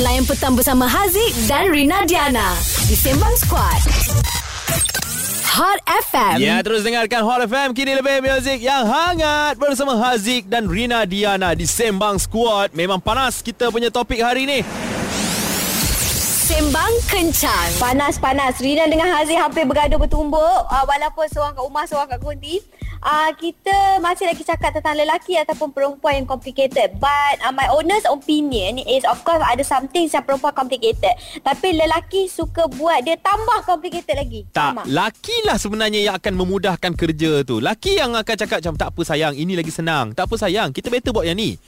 [0.00, 2.56] Layan petang bersama Haziq dan Rina Diana
[2.88, 3.76] di Sembang Squad.
[5.52, 6.40] Hot FM.
[6.40, 11.52] Ya, terus dengarkan Hot FM kini lebih muzik yang hangat bersama Haziq dan Rina Diana
[11.52, 12.72] di Sembang Squad.
[12.72, 14.64] Memang panas kita punya topik hari ni.
[16.48, 17.68] Sembang Kencang.
[17.76, 18.64] Panas-panas.
[18.64, 20.72] Rina dengan Haziq hampir bergaduh bertumbuk.
[20.72, 22.64] Uh, walaupun seorang kat rumah, seorang kat konti.
[23.02, 26.94] Uh, kita masih lagi cakap tentang lelaki ataupun perempuan yang complicated.
[27.02, 31.18] But uh, my honest opinion is of course ada something yang perempuan complicated.
[31.42, 34.46] Tapi lelaki suka buat dia tambah complicated lagi.
[34.54, 34.82] Tak, Sama.
[34.86, 37.58] laki lah sebenarnya yang akan memudahkan kerja tu.
[37.58, 40.14] Laki yang akan cakap macam tak apa sayang, ini lagi senang.
[40.14, 41.58] Tak apa sayang, kita better buat yang ni.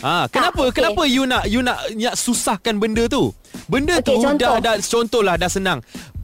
[0.00, 0.80] Ha, kenapa okey.
[0.80, 3.28] kenapa you nak you nak nak susahkan benda tu?
[3.68, 4.54] Benda Okey, tu dah contoh.
[4.60, 5.78] dah contohlah dah senang.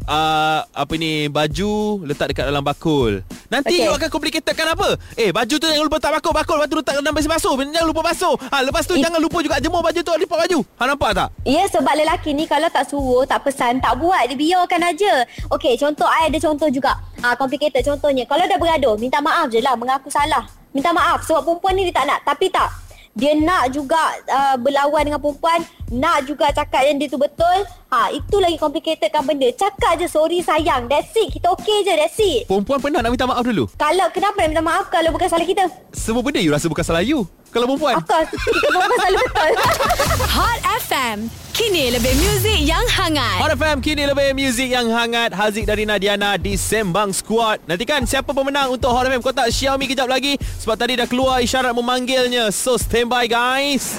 [0.09, 3.21] Uh, apa ni baju letak dekat dalam bakul.
[3.53, 3.85] Nanti Okey.
[3.85, 4.97] you akan complicated kan apa?
[5.21, 7.53] Eh baju tu jangan lupa letak bakul, bakul lepas tu letak dalam besi basuh.
[7.61, 8.33] Jangan lupa basuh.
[8.49, 10.59] Ha lepas tu I- jangan lupa juga jemur baju tu lipat baju.
[10.81, 11.29] Ha nampak tak?
[11.45, 15.29] Ya sebab lelaki ni kalau tak suruh, tak pesan, tak buat, dia biarkan aja.
[15.53, 16.97] Okey, contoh I ada contoh juga.
[17.21, 18.25] Ah complicated contohnya.
[18.25, 20.49] Kalau dah bergaduh, minta maaf je lah, mengaku salah.
[20.73, 22.25] Minta maaf sebab perempuan ni dia tak nak.
[22.25, 22.88] Tapi tak.
[23.19, 23.99] Dia nak juga
[24.31, 25.59] uh, berlawan dengan perempuan,
[25.91, 27.67] nak juga cakap yang dia tu betul.
[27.91, 29.51] Ha, itu lagi complicated kan benda.
[29.59, 30.87] Cakap je sorry sayang.
[30.87, 31.35] That's it.
[31.35, 32.47] Kita okay je, that's it.
[32.47, 33.67] Perempuan pernah nak minta maaf dulu?
[33.75, 35.67] Kalau kenapa nak minta maaf kalau bukan salah kita?
[35.91, 37.27] Semua benda you rasa bukan salah you.
[37.51, 37.99] Kalau perempuan.
[37.99, 39.53] Of course, kita perempuan selalu betul.
[40.39, 40.59] Hot
[40.99, 41.31] FM.
[41.55, 43.39] Kini lebih muzik yang hangat.
[43.39, 48.35] Hot FM kini lebih muzik yang hangat Haziq dari Nadiana di Sembang Squad Nantikan siapa
[48.35, 52.75] pemenang untuk Hot FM Kotak Xiaomi kejap lagi Sebab tadi dah keluar isyarat memanggilnya So
[52.75, 53.95] stand by guys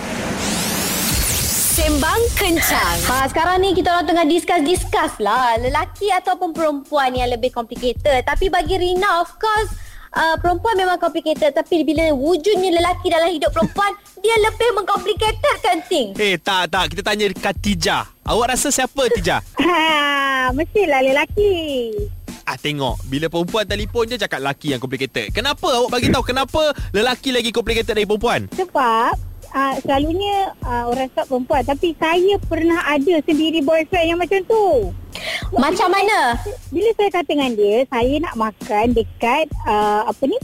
[1.79, 2.97] Sembang Kencang.
[3.07, 8.27] Ha, sekarang ni kita orang tengah discuss-discuss lah lelaki ataupun perempuan yang lebih complicated.
[8.27, 9.71] Tapi bagi Rina of course
[10.13, 13.91] uh, perempuan memang complicated tapi bila wujudnya lelaki dalam hidup perempuan
[14.23, 16.13] dia lebih mengcomplicatedkan things.
[16.17, 19.41] Eh tak tak kita tanya dekat Tija Awak rasa siapa Tija?
[19.69, 21.93] Ha, mestilah lelaki.
[22.49, 26.73] Ah tengok Bila perempuan telefon je cakap lelaki yang complicated Kenapa awak bagi tahu Kenapa
[26.89, 28.49] lelaki lagi complicated dari perempuan?
[28.57, 31.63] Sebab uh, selalunya uh, orang cakap perempuan.
[31.65, 34.93] Tapi saya pernah ada sendiri boyfriend yang macam tu.
[35.51, 36.37] Macam mana?
[36.69, 40.37] Bila saya kata dengan dia, saya nak makan dekat uh, apa ni?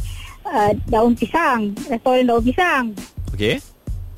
[0.45, 1.73] Uh, daun pisang.
[1.89, 2.93] Restoran daun pisang.
[3.33, 3.57] Okay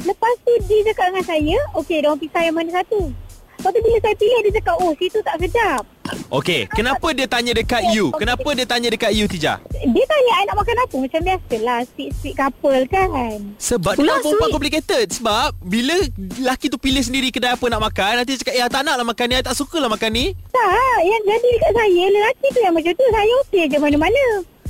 [0.05, 3.09] Lepas tu dia cakap dengan saya, okey daun pisang yang mana satu?
[3.57, 5.83] Lepas tu bila saya pilih dia cakap, oh situ tak sedap.
[6.28, 8.12] Okay Kenapa dia tanya dekat you?
[8.16, 9.59] Kenapa dia tanya dekat you Tija?
[9.72, 10.95] Dia tanya I nak makan apa?
[10.97, 13.38] Macam biasalah, sweet-sweet couple kan.
[13.62, 18.23] Sebab Pula dia perempuan complicated Sebab Bila lelaki tu pilih sendiri Kedai apa nak makan
[18.23, 20.25] Nanti dia cakap I tak nak lah makan ni I tak suka lah makan ni
[20.51, 23.06] Tak, yang jadi dekat saya, lelaki tu yang macam tu.
[23.07, 24.25] Saya okey je mana-mana.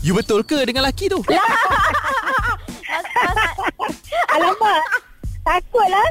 [0.05, 1.19] You betul ke dengan lelaki tu?
[4.37, 4.83] Alamak,
[5.41, 6.07] takutlah.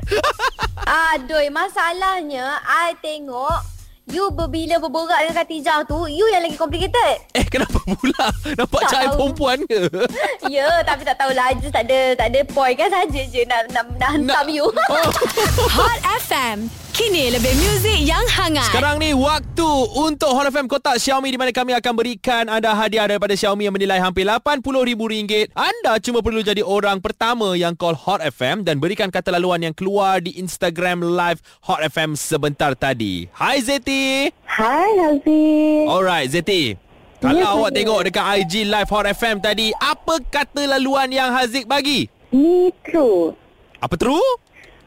[0.86, 3.75] Aduh, masalahnya I tengok
[4.06, 7.14] you berbila berborak dengan Khatijah tu, you yang lagi complicated.
[7.34, 8.30] Eh kenapa pula?
[8.54, 9.18] Nampak Tak cahaya tahu.
[9.18, 9.80] perempuan ke?
[10.54, 13.84] ya, tapi tak tahulah just tak ada tak ada point kan saja je nak nak,
[13.98, 14.66] nak hantam you.
[14.66, 15.10] Oh.
[15.76, 16.85] Hot FM.
[16.96, 18.72] Kini lebih muzik yang hangat.
[18.72, 23.04] Sekarang ni waktu untuk Hot FM kotak Xiaomi di mana kami akan berikan anda hadiah
[23.04, 25.52] daripada Xiaomi yang menilai hampir RM80,000.
[25.52, 29.76] Anda cuma perlu jadi orang pertama yang call Hot FM dan berikan kata laluan yang
[29.76, 33.28] keluar di Instagram live Hot FM sebentar tadi.
[33.28, 34.32] Hai Zeti.
[34.48, 35.92] Hai, Haziq.
[35.92, 36.80] Alright Zeti.
[37.20, 37.76] Kalau Ya, awak saya.
[37.76, 42.08] tengok dekat IG live Hot FM tadi, apa kata laluan yang Haziq bagi?
[42.32, 43.36] Me true.
[43.84, 44.24] Apa true?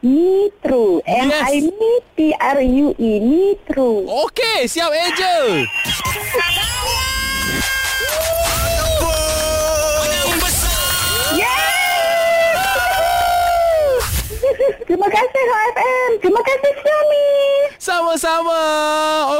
[0.02, 1.02] Me true.
[1.04, 1.28] Yes.
[1.28, 3.12] M-I-Me-T-R-U-E.
[3.20, 4.08] Me true.
[4.08, 5.60] Okey, siap eja.
[14.88, 16.10] Terima kasih HFM.
[16.24, 17.49] Terima kasih Xiaomi.
[17.80, 18.60] Sama-sama.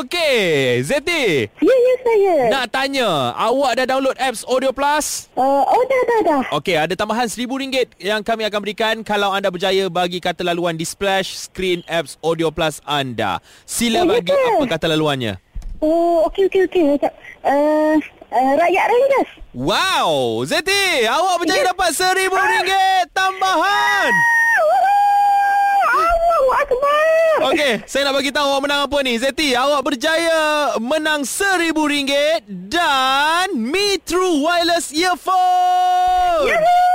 [0.01, 1.45] Okey, Zeti.
[1.61, 2.35] Ya, ya saya.
[2.49, 5.29] Nak tanya, awak dah download apps Audio Plus?
[5.37, 6.43] Uh, oh, dah, dah, dah.
[6.57, 10.89] Okey, ada tambahan RM1,000 yang kami akan berikan kalau anda berjaya bagi kata laluan di
[10.89, 13.45] splash screen apps Audio Plus anda.
[13.69, 14.41] Sila Oh, ya bagi ke?
[14.57, 15.37] apa kata laluannya.
[15.85, 16.83] Oh, okey, okey, okey.
[16.97, 17.13] Sekejap.
[17.45, 18.01] Uh,
[18.33, 19.31] uh, rakyat Rangers.
[19.53, 22.73] Wow, Zeti, awak berjaya dapat RM1,000
[23.13, 24.40] tambahan.
[26.51, 27.07] Allahu Akbar.
[27.55, 29.15] Okey, saya nak bagi tahu awak menang apa ni.
[29.23, 36.51] Zeti, awak berjaya menang RM1,000 dan Mi True Wireless Earphone.
[36.51, 36.91] Yahoo!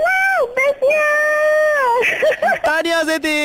[0.00, 1.08] Wow, bestnya.
[2.64, 3.44] Tahniah Zeti.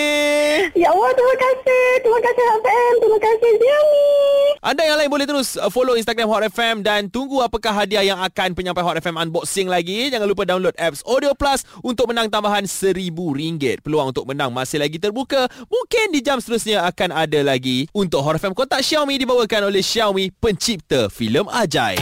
[0.71, 1.83] ya Allah, terima kasih.
[2.00, 2.94] Terima kasih HFM.
[3.04, 4.00] Terima kasih Xiaomi.
[4.71, 8.23] Anda yang lain boleh terus uh, follow Instagram Hot FM dan tunggu apakah hadiah yang
[8.23, 10.07] akan penyampai Hot FM unboxing lagi.
[10.07, 13.83] Jangan lupa download apps Audio Plus untuk menang tambahan RM1,000.
[13.83, 15.51] Peluang untuk menang masih lagi terbuka.
[15.68, 17.91] Mungkin di jam seterusnya akan ada lagi.
[17.91, 22.00] Untuk Hot FM kotak Xiaomi dibawakan oleh Xiaomi, pencipta filem ajaib.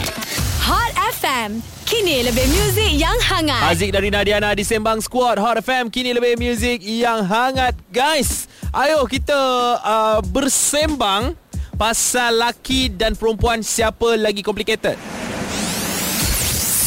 [0.62, 1.58] Hot FM.
[1.90, 3.66] Kini lebih muzik yang hangat.
[3.66, 8.46] Aziz dari Nadiana di Sembang Squad Hot FM kini lebih muzik yang hangat guys.
[8.70, 9.34] Ayo kita
[9.82, 11.34] uh, bersembang
[11.80, 15.00] pasal laki dan perempuan siapa lagi complicated.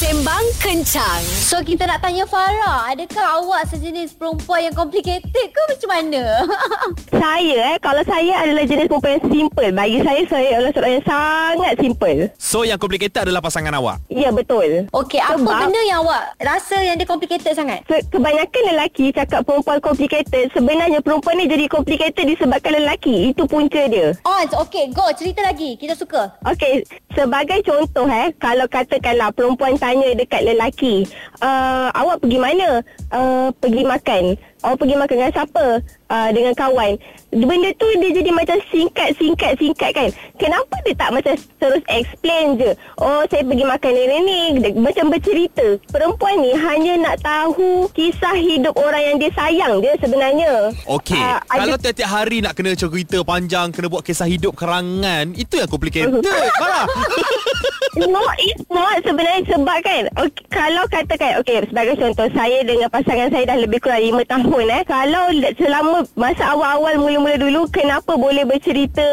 [0.04, 1.24] Sembang kencang.
[1.24, 6.44] So kita nak tanya Farah, adakah awak sejenis perempuan yang complicated ke macam mana?
[7.24, 11.06] Saya eh Kalau saya adalah jenis perempuan yang simple Bagi saya Saya adalah seorang yang
[11.08, 14.04] sangat simple So yang complicated adalah pasangan awak.
[14.12, 17.80] Ya betul Okey, apa Sebab- benda yang awak rasa yang dia complicated sangat?
[17.88, 24.12] Kebanyakan lelaki cakap perempuan complicated Sebenarnya perempuan ni jadi complicated Disebabkan lelaki Itu punca dia
[24.28, 25.80] On, okey, go cerita lagi.
[25.80, 26.36] Kita suka.
[26.44, 26.84] Okey,
[27.14, 31.06] sebagai contoh eh, kalau katakanlah perempuan tanya dekat lelaki,
[31.38, 32.82] uh, awak pergi mana?
[33.14, 34.24] Uh, pergi makan.
[34.64, 35.66] Awak pergi makan dengan siapa?
[36.08, 36.94] Uh, dengan kawan.
[37.30, 40.10] Benda tu dia jadi macam singkat, singkat, singkat kan.
[40.40, 42.72] Kenapa dia tak macam terus explain je?
[42.96, 44.40] Oh, saya pergi makan ni ni.
[44.74, 45.78] Macam bercerita.
[45.92, 50.72] Perempuan ni hanya nak tahu kisah hidup orang yang dia sayang dia sebenarnya.
[50.88, 55.34] Okey, Ah, ada- kalau tiap-tiap hari nak kena cerita panjang, kena buat kisah hidup kerangan,
[55.36, 56.24] itu yang complicated.
[56.56, 56.88] Farah.
[57.94, 63.30] No, it's not sebenarnya sebab kan okay, Kalau katakan Okay, sebagai contoh Saya dengan pasangan
[63.30, 64.82] saya dah lebih kurang 5 tahun eh.
[64.84, 65.24] Kalau
[65.54, 69.06] selama masa awal-awal mula-mula dulu Kenapa boleh bercerita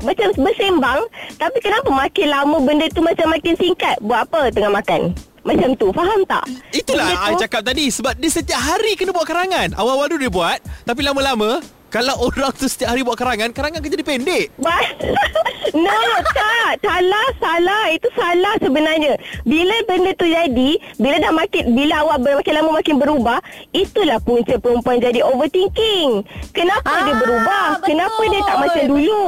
[0.00, 1.06] Macam bersembang?
[1.36, 3.94] Tapi kenapa makin lama benda tu macam makin singkat?
[4.00, 5.14] Buat apa tengah makan?
[5.44, 6.42] Macam tu, faham tak?
[6.72, 9.78] Itulah Benda I tu- cakap tadi Sebab dia setiap hari kena buat kerangan.
[9.78, 13.90] Awal-awal dulu dia buat Tapi lama-lama Kalau orang tu setiap hari buat kerangan Kerangan akan
[13.92, 14.46] jadi pendek
[15.72, 15.96] no,
[16.28, 16.52] tak.
[16.80, 17.84] Salah, salah.
[17.88, 19.14] Itu salah sebenarnya.
[19.42, 23.38] Bila benda tu jadi, bila dah makin, bila awak ber- makin lama makin berubah,
[23.70, 26.22] itulah punca perempuan jadi overthinking.
[26.50, 27.66] Kenapa Ah, dia berubah?
[27.74, 27.86] betul.
[27.86, 29.24] Kenapa dia tak macam dulu?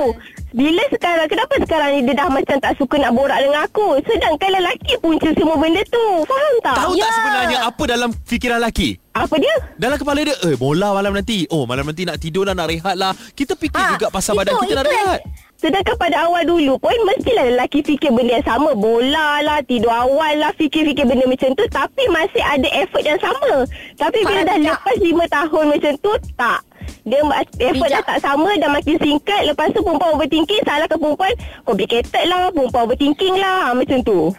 [0.49, 4.01] Bila sekarang, kenapa sekarang ni dia dah macam tak suka nak borak dengan aku?
[4.03, 6.07] Sedangkan lelaki punca semua benda tu.
[6.25, 6.77] Faham tak?
[6.77, 7.09] Tahu tak Ya.
[7.13, 9.53] sebenarnya Apa dalam fikiran lelaki Apa dia?
[9.77, 12.95] Dalam kepala dia Eh bola malam nanti Oh malam nanti nak tidur lah Nak rehat
[12.95, 15.21] lah Kita fikir Ah, juga pasal badan itu- kita nak itu yang- rehat
[15.67, 18.71] Sedangkan pada awal dulu pun Mestilah lelaki fikir benda yang sama.
[18.79, 21.67] Bola lah Tidur awal lah Fikir-fikir benda macam tu.
[21.67, 23.67] Tapi masih ada effort yang sama.
[23.99, 26.61] Tapi bila dah lepas 5 tahun macam tu Tak.
[27.03, 27.19] Dia
[27.67, 28.07] effort Bijak.
[28.07, 29.43] dah tak sama Dah makin singkat.
[29.43, 31.35] Lepas tu perempuan overthinking Salahkan perempuan
[31.67, 32.55] Complicated lah.
[32.55, 34.31] Perempuan overthinking lah Macam tu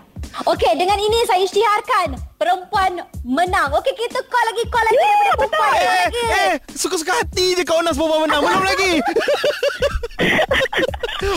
[0.48, 2.92] Okey, dengan ini saya isytiharkan perempuan
[3.22, 3.68] menang.
[3.74, 5.40] Okey, kita call lagi, call lagi Ya, daripada betul.
[5.44, 5.72] perempuan.
[5.74, 6.24] Eh, lagi.
[6.24, 8.94] eh, suka-suka hati je kau nak perempuan menang Belum lagi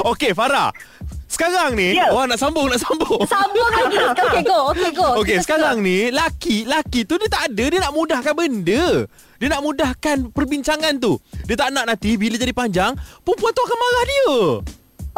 [0.06, 0.70] Okey Farah
[1.26, 2.06] Sekarang ni Ya.
[2.10, 3.98] Wah nak sambung Nak sambung Sambung lagi.
[3.98, 4.58] Okey, go.
[4.70, 5.08] Okey, go.
[5.18, 9.48] Okey Kita sekarang ni Laki Laki tu dia tak ada Dia nak mudahkan benda Dia
[9.48, 14.04] nak mudahkan perbincangan tu Dia tak nak nanti Bila jadi panjang Perempuan tu akan marah
[14.06, 14.30] dia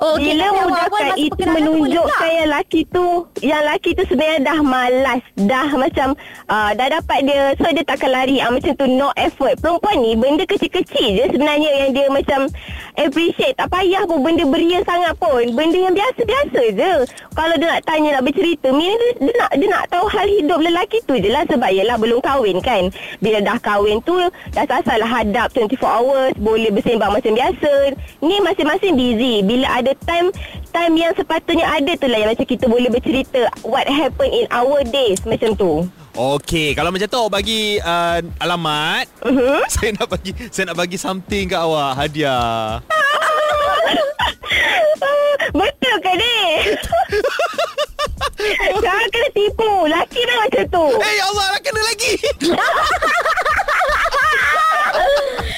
[0.01, 5.21] Oh, okay, Bila mudahkan itu menunjukkan yang laki tu Yang laki tu sebenarnya dah malas.
[5.37, 6.17] Dah macam
[6.49, 8.41] uh, Dah dapat dia So dia takkan lari.
[8.41, 9.61] Uh, Macam tu no effort.
[9.61, 12.41] Perempuan ni benda kecil-kecil je sebenarnya Yang dia macam
[12.93, 13.57] Appreciate.
[13.57, 15.45] Tak payah pun benda beria sangat pun.
[15.53, 16.93] Benda yang biasa-biasa je.
[17.37, 20.61] Kalau dia nak tanya Nak bercerita Mini dia, dia, nak, dia nak tahu hal hidup
[20.61, 21.45] lelaki tu je lah.
[21.53, 22.89] Sebab yelah belum kahwin kan.
[23.21, 24.17] Bila dah kahwin tu
[24.57, 27.93] Dah sasar lah hadap 24 hours Boleh bersembang macam biasa.
[28.25, 29.45] Ni masing-masing busy.
[29.45, 30.31] Bila ada time
[30.71, 34.87] Time yang sepatutnya ada tu lah Yang macam kita boleh bercerita What happened in our
[34.87, 35.91] days Macam tu.
[36.15, 39.11] Okey Kalau macam tu Awak bagi uh, Alamat.
[39.27, 39.61] Uh-huh.
[39.75, 42.79] Saya nak bagi Saya nak bagi something kat awak Hadiah?
[45.53, 46.39] Betul ke ni?
[48.83, 49.71] Jangan kena tipu.
[49.87, 50.87] Laki dah macam tu.
[50.99, 52.13] Eh ya Allah Nak kena lagi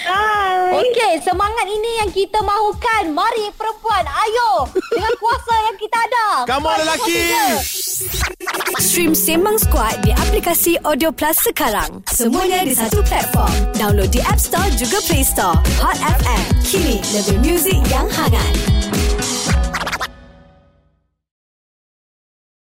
[0.04, 0.78] Hai.
[0.78, 3.10] Okey, semangat ini yang kita mahukan.
[3.10, 4.70] Mari perempuan, ayo.
[4.94, 6.26] Dengan kuasa yang kita ada.
[6.46, 7.18] On lelaki
[8.78, 12.06] Stream Sembang Squad di aplikasi Audio Plus sekarang.
[12.06, 13.50] Semuanya di satu platform.
[13.74, 15.58] Download di App Store juga Play Store.
[15.82, 16.44] Hot FM.
[16.62, 18.83] Kini lebih muzik yang hangat.